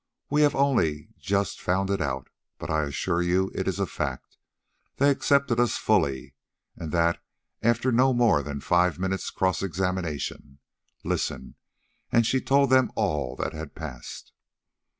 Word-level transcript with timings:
We 0.31 0.41
have 0.41 0.55
only 0.55 1.09
just 1.19 1.61
found 1.61 1.91
it 1.91 2.01
out, 2.01 2.31
but 2.57 2.71
I 2.71 2.85
assure 2.85 3.21
you 3.21 3.51
it 3.53 3.67
is 3.67 3.77
a 3.79 3.85
fact; 3.85 4.37
they 4.95 5.11
accepted 5.11 5.59
us 5.59 5.77
fully, 5.77 6.33
and 6.75 6.91
that 6.91 7.19
after 7.61 7.91
not 7.91 8.13
more 8.13 8.41
than 8.41 8.61
five 8.61 8.97
minutes' 8.97 9.29
cross 9.29 9.61
examination. 9.61 10.57
Listen!" 11.03 11.53
And 12.11 12.25
she 12.25 12.41
told 12.41 12.71
them 12.71 12.91
all 12.95 13.35
that 13.35 13.53
had 13.53 13.75
passed. 13.75 14.33